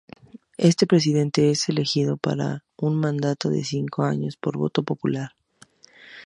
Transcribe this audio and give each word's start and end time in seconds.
El 0.57 0.73
presidente 0.87 1.51
es 1.51 1.69
elegido 1.69 2.17
para 2.17 2.63
un 2.75 2.95
mandato 2.95 3.51
de 3.51 3.63
cinco 3.63 4.01
años 4.01 4.35
por 4.35 4.57
voto 4.57 4.81
popular. 4.81 5.33